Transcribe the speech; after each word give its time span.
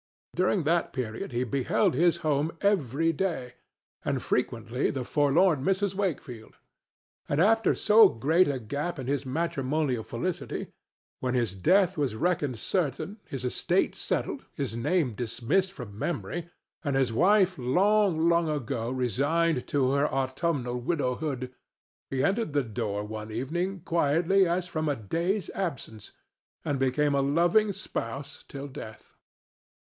During 0.35 0.63
that 0.63 0.93
period 0.93 1.31
he 1.31 1.43
beheld 1.43 1.93
his 1.93 2.17
home 2.25 2.53
every 2.61 3.13
day, 3.13 3.53
and 4.03 4.19
frequently 4.19 4.89
the 4.89 5.03
forlorn 5.03 5.63
Mrs. 5.63 5.93
Wakefield. 5.93 6.55
And 7.29 7.39
after 7.39 7.75
so 7.75 8.09
great 8.09 8.47
a 8.47 8.57
gap 8.57 8.97
in 8.97 9.05
his 9.05 9.27
matrimonial 9.27 10.01
felicity—when 10.01 11.35
his 11.35 11.53
death 11.53 11.99
was 11.99 12.15
reckoned 12.15 12.57
certain, 12.57 13.19
his 13.27 13.45
estate 13.45 13.93
settled, 13.93 14.43
his 14.55 14.75
name 14.75 15.13
dismissed 15.13 15.71
from 15.71 15.99
memory 15.99 16.49
and 16.83 16.95
his 16.95 17.13
wife 17.13 17.59
long, 17.59 18.27
long 18.27 18.49
ago 18.49 18.89
resigned 18.89 19.67
to 19.67 19.91
her 19.91 20.11
autumnal 20.11 20.81
widowhood—he 20.81 22.23
entered 22.23 22.53
the 22.53 22.63
door 22.63 23.03
one 23.03 23.29
evening 23.31 23.81
quietly 23.81 24.47
as 24.47 24.67
from 24.67 24.89
a 24.89 24.95
day's 24.95 25.51
absence, 25.51 26.11
and 26.65 26.79
became 26.79 27.13
a 27.13 27.21
loving 27.21 27.71
spouse 27.71 28.43
till 28.47 28.67
death. 28.67 29.15